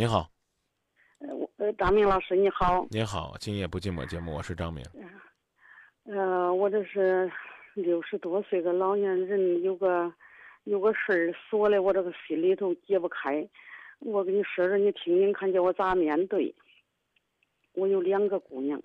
[0.00, 0.30] 您好，
[1.18, 2.86] 呃，我呃，张明老师你好。
[2.88, 4.82] 您好，今夜不寂寞节目，我是张明。
[6.04, 7.30] 呃，我这是
[7.74, 10.10] 六十多岁个老年人，有个
[10.64, 13.46] 有个事儿锁的我这个心里头解不开。
[13.98, 16.54] 我跟你说说，你听听看，叫我咋面对？
[17.74, 18.82] 我有两个姑娘，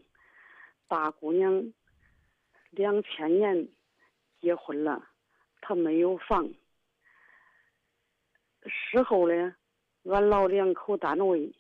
[0.90, 1.72] 大姑娘
[2.72, 3.70] 两千年
[4.42, 5.02] 结婚了，
[5.62, 6.46] 她没有房。
[8.64, 9.56] 事后呢，
[10.08, 11.52] 俺老两口单位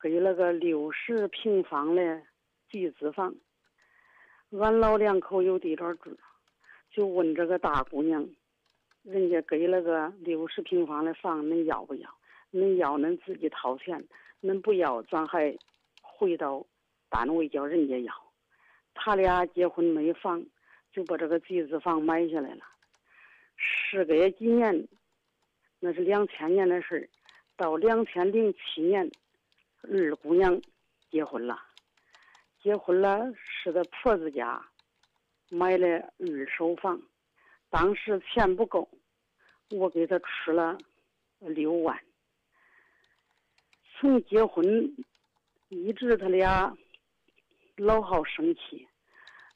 [0.00, 2.22] 给了个六十平方的
[2.70, 3.34] 集资房，
[4.52, 6.16] 俺老两口有地方住，
[6.90, 8.26] 就问这个大姑娘，
[9.02, 12.08] 人家给了个六十平方的房，恁要不要？
[12.52, 14.02] 恁要恁自己掏钱，
[14.40, 15.54] 恁不要咱还
[16.00, 16.64] 回到
[17.10, 18.14] 单位叫人家要。
[18.94, 20.42] 他俩结婚没房，
[20.90, 22.64] 就把这个集资房买下来了。
[23.56, 24.88] 时隔几年，
[25.80, 27.08] 那是两千年的事儿，
[27.60, 29.10] 到两千零七年，
[29.82, 30.58] 二姑娘
[31.10, 31.60] 结婚了。
[32.62, 34.66] 结婚了是在婆子家
[35.50, 35.86] 买的
[36.18, 36.98] 二手房，
[37.68, 38.88] 当时钱不够，
[39.68, 40.78] 我给她出了
[41.40, 42.02] 六万。
[43.92, 44.96] 从结婚
[45.68, 46.74] 一直他俩
[47.76, 48.88] 老好生气，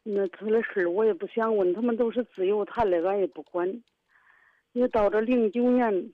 [0.03, 3.83] 那他的事我也不想问，他们都是自由谈的，俺也不管。
[4.73, 6.13] 你到这零九年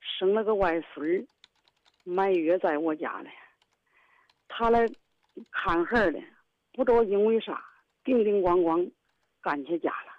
[0.00, 1.26] 生了个外孙儿，
[2.04, 3.30] 满月在我家嘞，
[4.48, 4.88] 他来
[5.50, 6.20] 看孩儿的，
[6.72, 7.64] 不知道因为啥，
[8.04, 8.90] 叮叮咣咣
[9.40, 10.12] 赶去家了，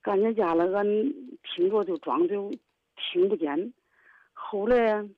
[0.00, 0.86] 赶去家了，俺
[1.42, 2.50] 听着就装就
[2.96, 3.72] 听不见，
[4.32, 5.08] 后来。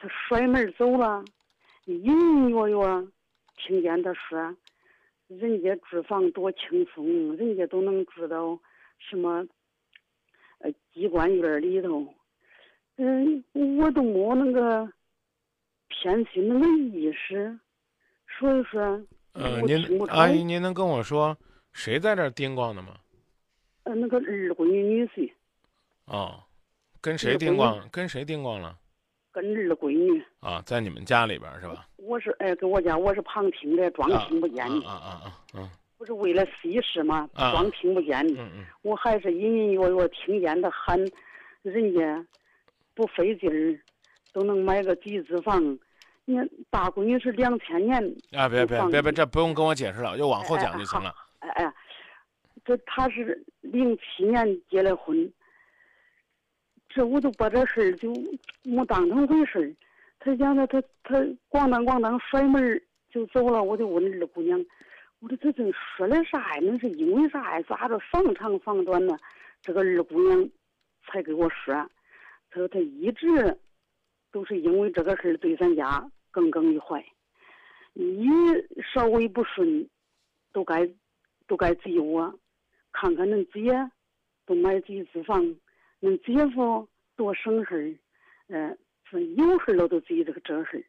[0.00, 1.24] 他摔门走了，
[1.86, 3.08] 隐隐约约
[3.56, 4.56] 听见他说
[5.26, 8.56] ：“人家住房多轻松，人家都能住到
[8.96, 9.44] 什么
[10.60, 12.14] 呃机关院里头。”
[12.98, 13.42] 嗯，
[13.78, 14.88] 我都没那个
[15.88, 17.56] 偏心那个意识，
[18.38, 19.00] 所以说，
[19.34, 21.36] 嗯，您阿姨，您能跟我说
[21.72, 22.96] 谁在这叮咣的吗？
[23.84, 25.32] 呃，那个二闺女女婿。
[26.06, 26.42] 哦，
[27.00, 27.80] 跟谁叮咣？
[27.90, 28.76] 跟谁叮咣了？
[29.30, 31.86] 跟二闺女啊，在你们家里边是吧？
[31.96, 34.66] 我是哎，跟我家我是旁听的，装听不见。
[34.66, 35.26] 啊啊啊
[35.60, 35.70] 啊。
[35.96, 37.28] 不是为了息事吗？
[37.34, 38.26] 装听不见。
[38.36, 38.64] 嗯嗯。
[38.82, 40.98] 我还是隐隐约约听见他喊，
[41.62, 42.26] 人家
[42.98, 43.78] 不费劲儿
[44.32, 45.62] 都能买个集资房。
[46.24, 46.36] 你
[46.68, 47.96] 大闺女是两千年。
[48.32, 51.14] 啊别别别别，这不用跟我解释了，就往后讲就行了。
[51.38, 51.74] 哎哎，
[52.64, 55.32] 这他是零七年结的婚。
[56.88, 58.12] 这我都把这事儿就
[58.64, 59.70] 没当成回事儿，
[60.18, 61.20] 他讲他他他
[61.50, 62.82] 咣当咣当摔门
[63.12, 64.58] 就走了，我就问二姑娘，
[65.20, 66.60] 我说他这说的啥呀？
[66.60, 67.64] 那是因为啥呀？
[67.68, 69.16] 咋着房长房短呢？
[69.62, 70.48] 这个二姑娘
[71.06, 71.88] 才给我说，
[72.58, 73.56] 他说他一直
[74.32, 77.00] 都是因为这个事儿对咱家耿耿于怀，
[77.94, 78.28] 一
[78.92, 79.88] 稍微不顺，
[80.52, 80.90] 都该
[81.46, 82.36] 都该追我，
[82.90, 83.88] 看看恁姐
[84.44, 85.54] 都买几次房。
[86.00, 87.98] 恁姐夫多省事儿，
[88.48, 90.84] 嗯，是有事了都记这个这事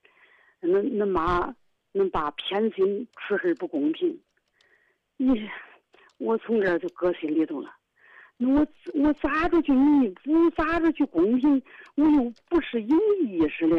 [0.61, 0.67] 儿。
[0.67, 1.55] 恁恁妈、
[1.93, 4.19] 恁爸偏心处事不公平，
[5.17, 5.47] 你，
[6.17, 7.75] 我从这就搁心里头了。
[8.41, 10.49] 那我我咋着去弥补？
[10.51, 11.61] 咋着去公平？
[11.95, 13.75] 我又不是有意识的。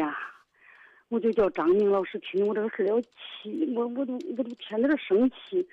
[1.09, 5.67] 我就叫张明老师听我这个事儿要气，我我都我都天天生气，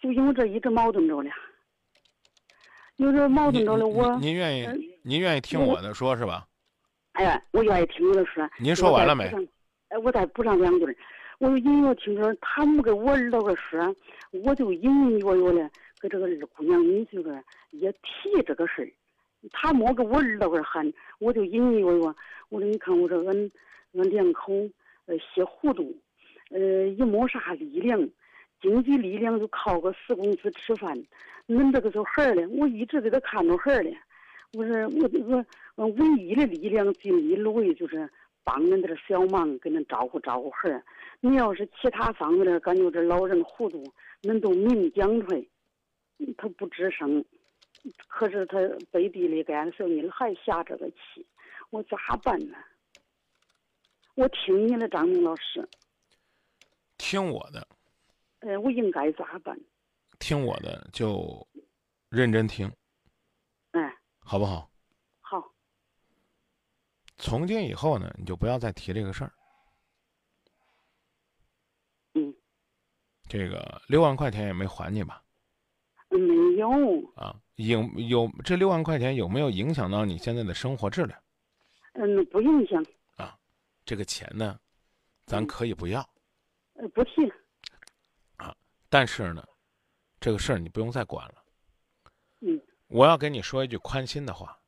[0.00, 1.30] 就因为这一直矛盾着呢。
[2.96, 4.66] 有点矛盾着了，我您愿意
[5.02, 6.46] 您愿意听我的说是吧？
[7.12, 8.48] 哎，我愿意听你的说。
[8.58, 9.30] 您说完了没？
[9.88, 10.98] 哎，我再补上两句
[11.38, 13.94] 我就隐约听着他没给我儿子个说，
[14.42, 18.90] 我就隐隐约约的给这个二姑娘你这个也提这个事儿。
[19.52, 22.14] 他没给我儿子个喊，我就隐隐约约，
[22.50, 23.50] 我说你看我这俺
[23.94, 24.52] 俺两口
[25.06, 25.96] 呃些糊涂，
[26.50, 27.98] 呃也没啥力量，
[28.60, 31.02] 经济力量就靠个死工资吃饭。
[31.46, 33.96] 恁这个小孩儿嘞，我一直给他看着孩儿嘞。
[34.52, 35.44] 我说我这个
[35.76, 38.08] 唯一的力量尽力而为就是
[38.44, 40.82] 帮恁点小忙，给恁照顾照顾孩儿。
[41.20, 43.82] 你要是其他方面的感觉这老人糊涂，
[44.22, 45.42] 恁都明讲出来，
[46.36, 47.24] 他不吱声。
[48.08, 48.58] 可是他
[48.90, 51.26] 背地里干的时候，你还下这个气，
[51.70, 52.56] 我咋办呢？
[54.16, 55.66] 我听你的，张明老师。
[56.98, 57.66] 听我的。
[58.40, 59.58] 呃，我应该咋办？
[60.18, 61.46] 听我的，就
[62.10, 62.70] 认真听，
[63.70, 64.70] 哎，好不好？
[65.22, 65.50] 好。
[67.16, 69.32] 从今以后呢，你就不要再提这个事儿。
[72.12, 72.34] 嗯。
[73.26, 75.24] 这个六万块钱也没还你吧？
[76.68, 77.12] 没有。
[77.14, 81.18] 啊，影有这六万块钱有没有影响到你现在的生活质量？
[81.94, 82.84] 嗯，不影响。
[83.16, 83.38] 啊，
[83.84, 84.58] 这个钱呢，
[85.26, 86.00] 咱可以不要。
[86.74, 87.32] 呃，不去。
[88.36, 88.54] 啊，
[88.88, 89.46] 但是呢，
[90.20, 91.44] 这个事儿你不用再管了。
[92.40, 92.60] 嗯。
[92.88, 94.58] 我要跟你说一句宽心的话。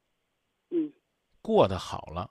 [0.70, 0.92] 嗯。
[1.40, 2.30] 过得好了，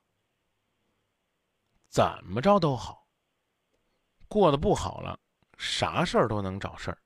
[1.90, 3.08] 怎么着都好。
[4.28, 5.20] 过得不好了，
[5.58, 6.98] 啥事儿都能找事儿。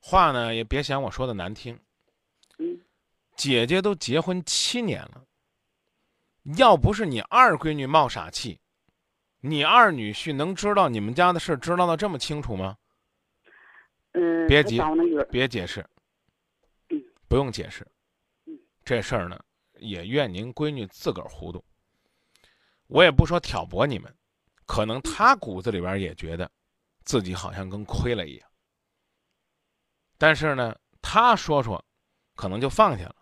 [0.00, 1.78] 话呢，也别嫌我说的难听。
[2.58, 2.80] 嗯。
[3.36, 5.24] 姐姐都结婚七年了，
[6.56, 8.58] 要不是你二闺女冒傻气，
[9.40, 12.76] 你二女婿能知道你们家的事，知道的这么清楚吗？
[14.12, 14.46] 嗯。
[14.46, 14.80] 别急，
[15.30, 15.84] 别解释。
[16.88, 17.02] 嗯。
[17.28, 17.86] 不用解释。
[18.46, 18.58] 嗯。
[18.84, 19.38] 这事儿呢，
[19.78, 21.62] 也怨您闺女自个儿糊涂。
[22.86, 24.14] 我也不说挑拨你们。
[24.64, 26.50] 可能他骨子里边也觉得，
[27.04, 28.48] 自己好像跟亏了一样。
[30.18, 31.84] 但是呢，他说说，
[32.34, 33.16] 可能就放下了。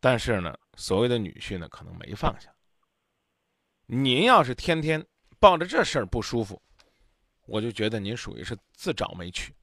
[0.00, 2.54] 但是呢，所谓的女婿呢，可能没放下。
[3.86, 5.04] 您要是天天
[5.38, 6.60] 抱着这事儿不舒服，
[7.46, 9.54] 我就觉得您属于是自找没趣。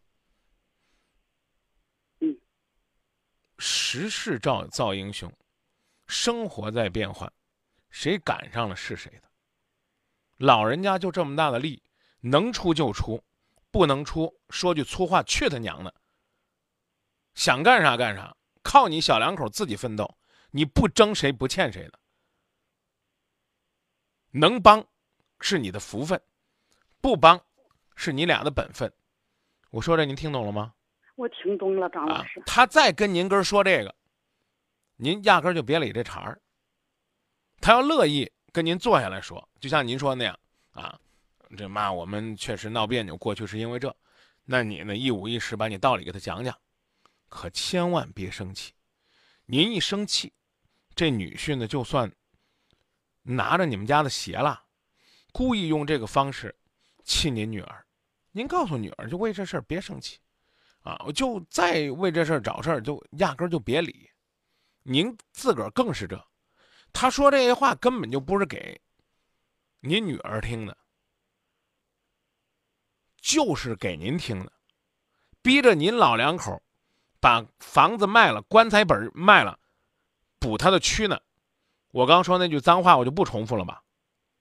[2.19, 2.39] 嗯。
[3.57, 5.31] 时势造造英雄，
[6.07, 7.31] 生活在变换，
[7.91, 9.29] 谁赶上了是谁的。
[10.38, 11.83] 老人家就这么大的力，
[12.21, 13.23] 能出就出，
[13.69, 15.93] 不能出，说句粗话，去他娘的！
[17.33, 20.18] 想干啥干啥，靠你小两口自己奋斗，
[20.51, 22.00] 你不争谁不欠谁的。
[24.31, 24.86] 能帮，
[25.39, 26.18] 是你的福分；
[27.01, 27.42] 不帮，
[27.95, 28.92] 是你俩的本分。
[29.69, 30.74] 我说这您听懂了吗？
[31.16, 32.42] 我听懂了，张老师。
[32.45, 33.95] 他再跟您根说这个，
[34.95, 36.42] 您压根儿就别理这茬儿。
[37.60, 38.31] 他要乐意。
[38.54, 40.38] 跟您坐下来说，就像您说那样
[40.72, 41.00] 啊，
[41.56, 43.95] 这妈我们确实闹别扭，过去是因为这，
[44.44, 46.54] 那你呢一五一十把你道理给他讲讲，
[47.31, 48.74] 可千万别生气，
[49.45, 50.33] 您一生气，
[50.94, 52.13] 这女婿呢就算
[53.22, 54.62] 拿着你们家的鞋了，
[55.31, 56.54] 故意用这个方式
[57.06, 57.86] 气您女儿，
[58.31, 60.19] 您告诉女儿就为这事儿别生气，
[60.81, 64.12] 啊，就再为这事儿找事儿就压根儿就别理，
[64.84, 66.22] 您自个儿更是这。
[66.92, 68.80] 他说这些话根本就不是给
[69.80, 70.77] 您女儿听的，
[73.22, 74.51] 就是给您听的，
[75.42, 76.62] 逼着您老两口
[77.21, 79.57] 把房子卖了，棺材本卖了，
[80.39, 81.21] 补他的躯呢。
[81.91, 83.83] 我刚说那句脏话，我就不重复了吧。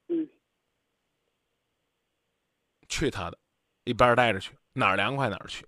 [0.08, 0.28] 嗯。
[2.88, 3.38] 去他的，
[3.84, 5.66] 一边待着去，哪儿凉快哪儿去。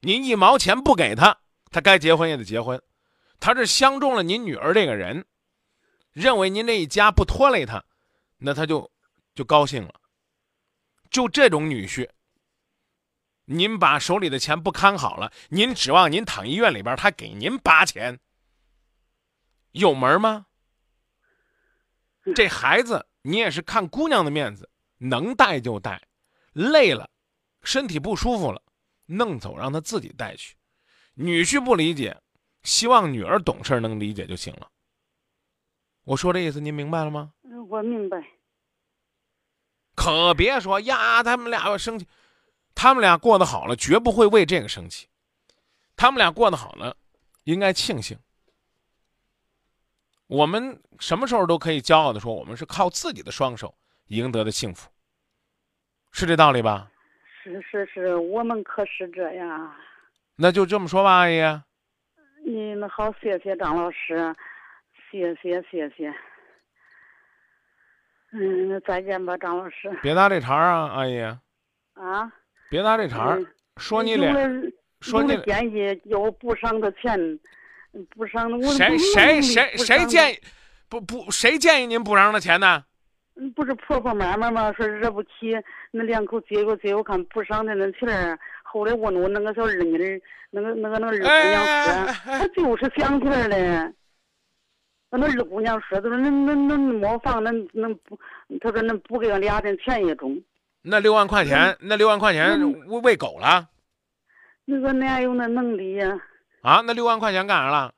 [0.00, 1.38] 您一毛钱不给他，
[1.70, 2.82] 他该结婚也得结婚。
[3.38, 5.26] 他是相中了您女儿这个人，
[6.12, 7.84] 认为您这一家不拖累他，
[8.38, 8.90] 那他就
[9.34, 10.00] 就高兴了。
[11.10, 12.08] 就这种女婿，
[13.50, 18.18] 您把手里的钱不看好了，您指望您躺医院里边他给您拔钱，
[19.72, 20.46] 有门吗？
[22.34, 26.00] 这孩子你也是看姑娘的面子，能带就带，
[26.52, 27.10] 累了，
[27.62, 28.62] 身体不舒服了，
[29.06, 30.56] 弄走让他自己带去。
[31.14, 32.16] 女婿不理解。
[32.62, 34.70] 希望女儿懂事能理解就行了。
[36.04, 37.32] 我说这意思您明白了吗？
[37.70, 38.22] 我明白。
[39.94, 42.06] 可别说呀，他们俩要生气，
[42.74, 45.08] 他们俩过得好了，绝不会为这个生气。
[45.96, 46.96] 他们俩过得好了，
[47.44, 48.18] 应该庆幸。
[50.26, 53.74] 我们什么时候都可以骄傲的说，我们是靠自己的双手
[54.06, 54.88] 赢得的幸福，
[56.12, 56.90] 是这道理吧？
[57.42, 59.74] 是是是，我们可是这样。
[60.36, 61.40] 那就这么说吧，阿姨。
[62.46, 64.34] 你那好，谢谢张老师，
[65.10, 66.14] 谢谢谢谢。
[68.32, 69.90] 嗯，再见吧，张老师。
[70.02, 71.20] 别搭这茬啊，阿姨。
[71.20, 72.32] 啊。
[72.70, 73.44] 别拿这茬儿
[73.78, 74.32] 说你俩，
[75.00, 77.38] 说你建议要补上的钱，
[78.10, 78.72] 不伤的我。
[78.72, 80.38] 谁谁谁谁建议？
[80.88, 82.84] 不不，谁建议您补上的钱呢？
[83.56, 84.72] 不是婆婆妈妈吗？
[84.72, 85.30] 说惹不起，
[85.90, 88.38] 那两口结过结，我看补上的那钱儿。
[88.62, 93.92] 后来问我那个小二妮儿，那个那个那个二姑娘说，她就是想起来了。
[95.10, 98.16] 那二姑娘说，她说恁恁恁没房，恁恁不，
[98.60, 100.40] 她说恁不给俺俩的钱也中。
[100.82, 103.68] 那六万块钱，那六万块钱喂喂狗了？
[104.64, 106.18] 你说哪有那能力呀？
[106.62, 107.92] 啊，那六万块钱干啥了？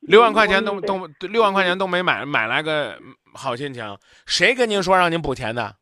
[0.00, 2.98] 六万块钱都都六万块钱都没买买来个
[3.34, 5.76] 好心情，谁跟您说让您补钱的？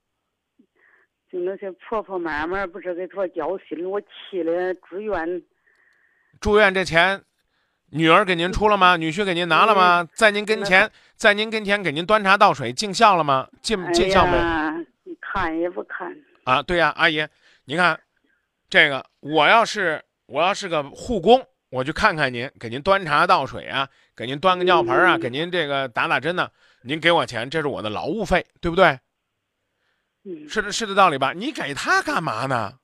[1.31, 5.43] 就那些婆婆妈妈不是给他交心，我气的住院。
[6.41, 7.23] 住院这钱，
[7.91, 8.97] 女儿给您出了吗？
[8.97, 10.09] 女婿给您拿了吗？
[10.15, 13.49] 在您跟前，在您跟前给您端茶倒水尽孝了吗？
[13.61, 14.39] 尽尽孝没？
[15.39, 16.15] 看也不看。
[16.45, 17.27] 啊，对呀，阿姨，
[17.65, 17.99] 您看，
[18.69, 26.51] 这个我要是我要是个护工，我去看看您，给您端茶倒水啊，给您端个尿盆啊，嗯给您这个打打针呢，
[26.83, 28.99] 您给我钱，这是我的劳务费，对不对？
[30.25, 31.33] 嗯是的是的道理吧？
[31.33, 32.79] 你给他干嘛呢？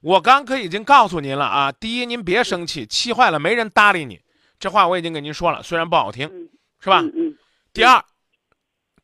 [0.00, 4.20] 我刚可已经告诉您了啊，第一，您别生气，气坏了没人搭理你，
[4.58, 6.48] 这话我已经给您说了，虽然不好听，嗯，
[6.80, 7.00] 是吧？
[7.00, 7.38] 嗯嗯
[7.72, 8.04] 第二，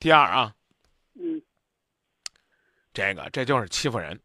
[0.01, 0.55] 第二啊，
[1.15, 1.41] 嗯
[2.99, 4.19] 这个这就是欺负人，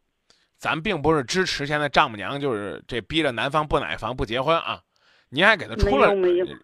[0.58, 4.82] 咱并不是支持现在丈母娘就是这逼着男方不买房不结婚啊，
[5.28, 6.12] 您还给他出了，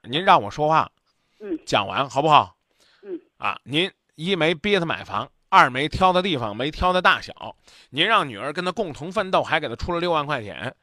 [0.02, 0.90] 您让我说话
[1.38, 2.56] 嗯讲完好不好？
[3.04, 7.54] 嗯啊，您一没逼他买房，二没挑的地方，没挑的大小，
[7.90, 10.74] 您让女儿跟他共同奋斗，还给他出了六万块钱，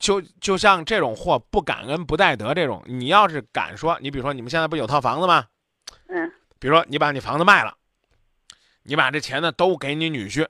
[0.00, 5.46] 就就像这种货不感恩不戴德这种，你要是敢说，你比如说你们现在不有套房子吗？
[6.08, 7.76] 嗯比如说你把你房子卖了，
[8.82, 10.46] 你把这钱呢都给你女婿，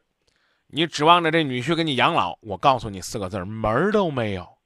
[0.75, 4.59] 你指望着这女婿给你养老，我告诉你四个字儿门儿都没有。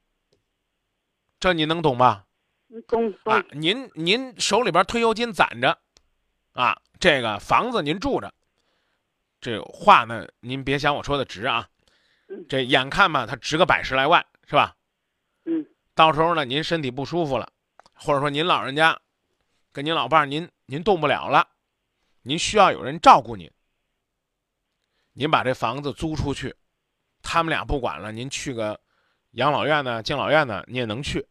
[1.39, 2.25] 这你能懂吧？
[2.69, 5.77] 嗯，懂懂啊，您您手里边退休金攒着，
[6.53, 8.33] 啊，这个房子您住着，
[9.39, 11.69] 这话呢您别想我说的值啊
[12.27, 14.75] 嗯，这眼看吧，它值个百十来万是吧？
[15.45, 15.63] 嗯
[15.93, 17.51] 到时候呢您身体不舒服了，
[17.93, 18.99] 或者说您老人家
[19.71, 21.47] 跟您老伴儿您您动不了了，
[22.23, 23.51] 您需要有人照顾您，
[25.19, 26.55] 您把这房子租出去，
[27.21, 28.79] 他们俩不管了，您去个
[29.31, 31.27] 养老院呢、敬老院呢，你也能去，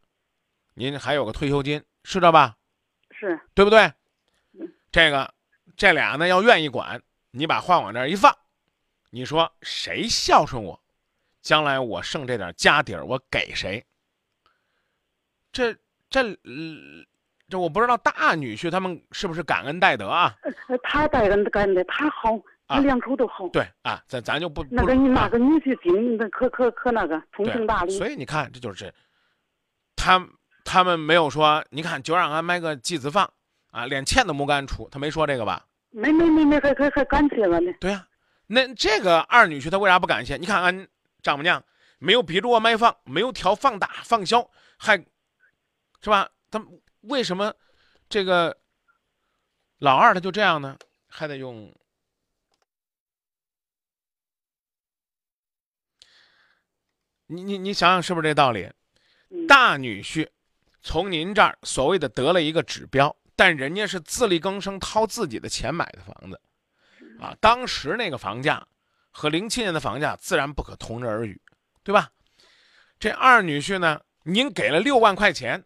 [0.75, 2.55] 您还有个退休金，是这吧？
[3.09, 3.91] 是对不对
[4.59, 4.71] 嗯？
[4.91, 5.33] 这个
[5.75, 8.31] 这俩呢要愿意管，你把话往这儿一放，
[9.09, 10.79] 你说谁孝顺我，
[11.41, 13.83] 将来我剩这点家底儿，我给谁？
[15.51, 15.75] 这
[16.11, 17.03] 这呃
[17.49, 20.37] 这我不知道大女婿他们是不是感恩戴德啊？
[20.67, 23.47] 呃他带人干的，他好，啊两口都好。
[23.49, 27.97] 对啊，咱咱就不不那个那啊个女婿精，那可可可那个通情达对，理。
[27.97, 28.93] 所以你看，这就是
[29.95, 30.23] 他
[30.63, 33.29] 他们没有说，你看就让俺买个机子房
[33.71, 35.65] 啊，连钱都没敢出，他没说这个吧？
[35.89, 37.71] 没没没没，还还还感谢了呢。
[37.79, 38.05] 对呀、
[38.45, 40.37] 那这个二女婿他为啥不感谢？
[40.37, 40.87] 你看俺
[41.23, 41.63] 丈母娘
[41.97, 44.47] 没有逼着我买房，没有挑房大房小，
[44.77, 44.95] 还
[46.01, 46.29] 是吧？
[46.51, 46.63] 他
[47.01, 47.51] 为什么
[48.07, 48.55] 这个
[49.79, 50.77] 老二他就这样呢？
[51.11, 51.73] 还得用
[57.31, 58.63] 你你你想想是不是这道理？
[59.29, 60.27] 嗯大女婿
[60.81, 66.41] 从您这儿所谓的得了一个指标，但人家是自力更生，掏自己的钱买的房子，
[67.19, 68.65] 啊，当时那个房价
[69.11, 71.39] 和零七年的房价自然不可同日而语，
[71.83, 72.09] 对吧？
[72.99, 75.63] 这二女婿呢，您给了六万块钱，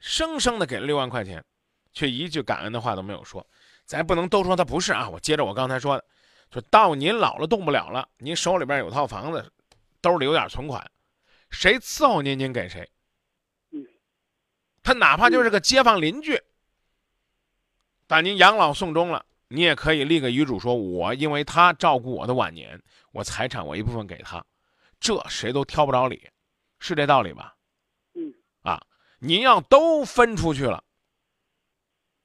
[0.00, 1.44] 生生的给了六万块钱，
[1.92, 3.46] 却一句感恩的话都没有说。
[3.84, 6.04] 咱不能都说他不是啊，我接着我刚才说的，
[6.50, 9.52] 就到您老了动不了了，您手里边有套房子，
[10.00, 10.84] 兜里有点存款，
[11.52, 12.90] 谁伺候您，您给谁。
[14.82, 16.42] 他哪怕就是个街坊邻居，
[18.08, 22.82] 把您养老送终了，你也可以立个遗嘱，说我因为他照顾我的晚年，
[23.12, 24.44] 我财产我一部分给他，
[24.98, 26.28] 这谁都挑不着理，
[26.80, 27.54] 是这道理吧？
[28.14, 28.84] 嗯，啊，
[29.20, 30.82] 您要都分出去了，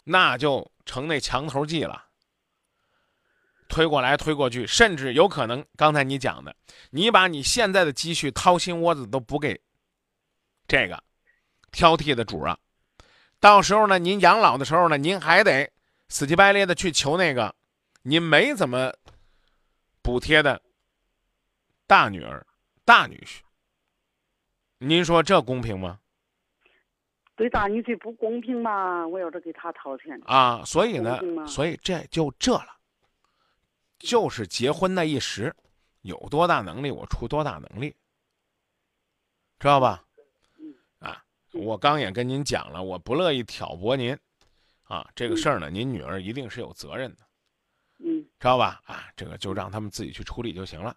[0.03, 2.06] 那就成那墙头计了，
[3.67, 6.55] 推过来推过去，甚至有可能刚才你讲的，
[6.89, 9.61] 你把你现在的积蓄掏心窝子都补给
[10.67, 11.01] 这个
[11.71, 12.57] 挑剔的主啊，
[13.39, 15.71] 到时候呢，您养老的时候呢，您还得
[16.09, 17.53] 死乞白赖的去求那个
[18.01, 18.91] 您没怎么
[20.01, 20.61] 补贴的
[21.85, 22.45] 大女儿、
[22.85, 23.39] 大女婿。
[24.79, 25.99] 您说这公平吗？
[27.35, 29.07] 对大女婿不公平嘛？
[29.07, 32.76] 我要是给他掏钱，啊，所以呢所以这就这了，
[33.99, 35.53] 就是结婚那一时，
[36.01, 37.95] 有多大能力我出多大能力，
[39.59, 40.03] 知道吧？
[40.99, 41.23] 啊，
[41.53, 44.17] 我刚也跟您讲了，我不乐意挑拨您，
[44.83, 47.23] 啊，这个事儿呢，您女儿一定是有责任的，
[47.99, 48.81] 嗯知道吧？
[48.85, 50.95] 啊，这个就让他们自己去处理就行了。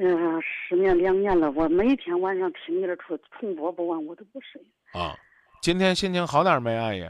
[0.00, 4.64] 嗯，失眠两年了，我每天晚上听你的重重播不完，我都不睡。
[4.92, 5.18] 啊，
[5.60, 7.04] 今天心情好点没，阿姨？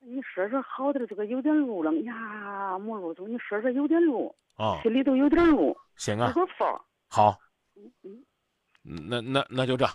[0.00, 3.28] 你说说好点儿，这个有点路了呀，没路走。
[3.28, 6.66] 你说说有点路，啊，心里头有点路，行啊，个风。
[7.08, 7.38] 好，
[7.76, 9.86] 嗯嗯，那那那就这，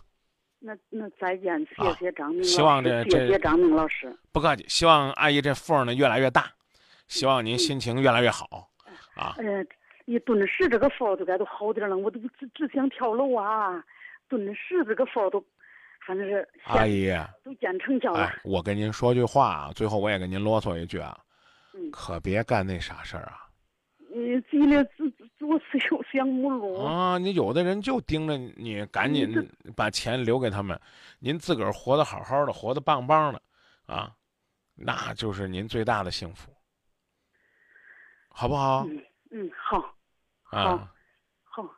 [0.60, 4.16] 那那再见，谢啊谢张明老师，希望这这谢谢张明老师。
[4.32, 4.64] 不客气。
[4.68, 6.52] 希望阿姨这缝儿呢越来越大，
[7.08, 8.70] 希望您心情越来越好，
[9.16, 9.36] 啊。
[9.38, 9.66] 呃，
[10.06, 13.84] 一顿时这个缝就该都好点儿了，我都只只想跳楼啊！
[14.28, 15.44] 顿时这个缝都，
[16.06, 17.10] 反正是阿姨，
[17.44, 18.26] 都建成交了。
[18.26, 21.18] 哎，我跟您说句话啊，最后我也跟您啰嗦一句啊，
[21.74, 23.42] 嗯可别干那傻事儿啊！
[23.98, 26.82] 你，急了自做事有项目路。
[26.84, 29.34] 啊，你有的人就盯着你，赶紧
[29.76, 30.80] 把钱留给他们，
[31.20, 33.42] 您自个儿活得好好的，活得棒棒的，
[33.88, 34.12] 啊，
[34.76, 36.52] 那就是您最大的幸福，
[38.30, 38.86] 好不好？
[38.88, 39.96] 嗯嗯，好，
[40.52, 40.90] 啊，
[41.44, 41.70] 好，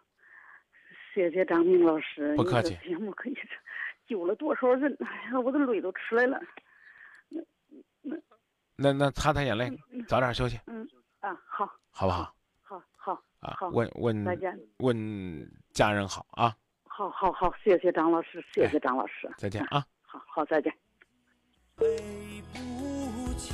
[1.13, 2.35] 谢谢张明老师。
[2.35, 2.77] 不客气。
[2.87, 3.33] 节目可以
[4.07, 4.95] 救了多少人？
[5.01, 6.39] 哎呀，我的泪都出来了。
[7.29, 7.41] 那
[8.01, 8.17] 那
[8.75, 9.71] 那那擦擦眼泪，
[10.07, 10.59] 早点休息。
[10.67, 10.87] 嗯
[11.19, 12.33] 啊，好，好不好？
[12.63, 16.55] 好好啊，问问再见，问家人好啊。
[16.85, 19.29] 好好好，谢谢张老师，谢谢张老师。
[19.37, 19.85] 再见啊。
[20.01, 20.73] 好好，再见。
[21.75, 21.87] 对
[22.53, 23.53] 不起，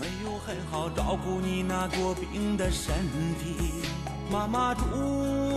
[0.00, 2.94] 没有很好照顾你那多病的身
[3.38, 3.82] 体。
[4.30, 4.80] 妈妈祝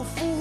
[0.03, 0.36] 福你，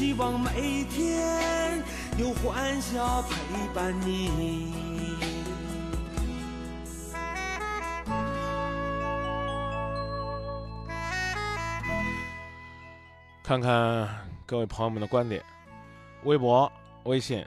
[0.00, 1.84] 希望每天
[2.16, 4.72] 有欢笑陪伴你。
[13.42, 14.08] 看看
[14.46, 15.44] 各位朋友们的观点，
[16.24, 16.72] 微博、
[17.04, 17.44] 微信，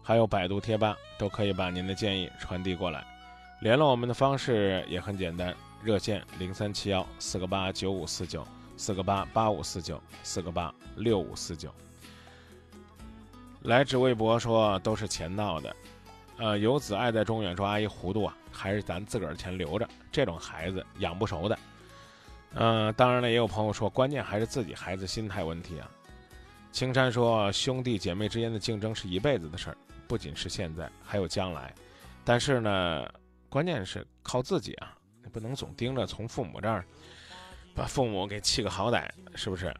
[0.00, 3.04] 还有百度贴吧，都可以把您的建议传递过来。
[3.62, 8.46] 联络我们的方式也很简单，热线零三七幺四个八九五四九
[8.76, 11.68] 四个八八五四九四个八六五四九。
[13.66, 15.76] 来指微博说都是钱闹的，
[16.38, 21.58] 呃，游子爱在中远说阿姨糊涂啊，还是咱自个儿钱留着，这种孩子养不熟的。
[22.54, 25.90] 嗯，当然了，也有朋友说，关键还是自己孩子心态问题啊。
[26.70, 31.74] 青山说，兄弟姐妹之间的竞争是一辈子的事儿，不仅是现在，还有将来。
[32.24, 33.08] 但是呢，
[33.48, 36.84] 关键是靠自己啊，你不能总盯着从父母这儿
[37.74, 39.74] 把父母给气个好歹，是不是？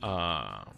[0.00, 0.68] 啊，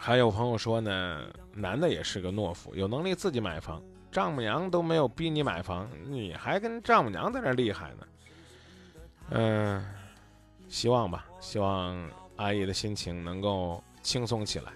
[0.00, 8.06] 还有朋友说呢，男的也是个懦夫，有能力自己买房，丈母娘都没有逼你买房，你还跟丈母娘在那厉害呢。
[9.30, 9.84] 嗯，
[10.68, 14.72] 希望吧，希望阿姨的心情能够轻松起来。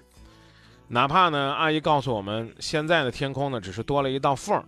[0.89, 4.65] 哪怕呢，阿姨告诉我们，现在的天空呢只是多了一道缝儿，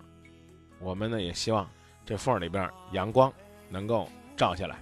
[0.78, 1.68] 我们呢也希望
[2.06, 3.30] 这缝儿里边阳光
[3.68, 4.78] 能够照下来。